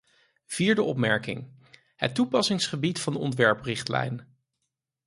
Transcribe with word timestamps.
Vierde 0.45 0.81
opmerking: 0.81 1.51
het 1.95 2.15
toepassingsgebied 2.15 3.01
van 3.01 3.13
de 3.13 3.19
ontwerprichtlijn. 3.19 4.35